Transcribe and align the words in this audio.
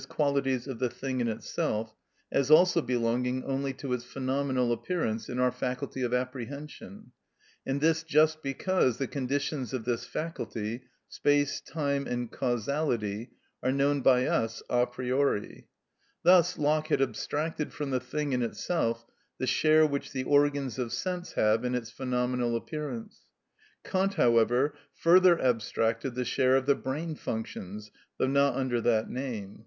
_,qualities 0.07 0.67
of 0.67 0.79
the 0.79 0.89
thing 0.89 1.21
in 1.21 1.27
itself, 1.27 1.95
as 2.31 2.49
also 2.49 2.81
belonging 2.81 3.43
only 3.43 3.71
to 3.71 3.93
its 3.93 4.03
phenomenal 4.03 4.71
appearance 4.73 5.29
in 5.29 5.37
our 5.37 5.51
faculty 5.51 6.01
of 6.01 6.11
apprehension, 6.11 7.11
and 7.67 7.81
this 7.81 8.01
just 8.01 8.41
because 8.41 8.97
the 8.97 9.05
conditions 9.07 9.73
of 9.73 9.85
this 9.85 10.03
faculty, 10.03 10.81
space, 11.07 11.61
time, 11.61 12.07
and 12.07 12.31
causality, 12.31 13.29
are 13.61 13.71
known 13.71 14.01
by 14.01 14.25
us 14.25 14.63
a 14.71 14.87
priori. 14.87 15.67
Thus 16.23 16.57
Locke 16.57 16.87
had 16.87 16.99
abstracted 16.99 17.71
from 17.71 17.91
the 17.91 17.99
thing 17.99 18.33
in 18.33 18.41
itself 18.41 19.05
the 19.37 19.45
share 19.45 19.85
which 19.85 20.13
the 20.13 20.23
organs 20.23 20.79
of 20.79 20.91
sense 20.91 21.33
have 21.33 21.63
in 21.63 21.75
its 21.75 21.91
phenomenal 21.91 22.55
appearance; 22.55 23.25
Kant, 23.83 24.15
however, 24.15 24.73
further 24.95 25.39
abstracted 25.39 26.15
the 26.15 26.25
share 26.25 26.55
of 26.55 26.65
the 26.65 26.73
brain 26.73 27.13
functions 27.13 27.91
(though 28.17 28.25
not 28.25 28.55
under 28.55 28.81
that 28.81 29.07
name). 29.07 29.59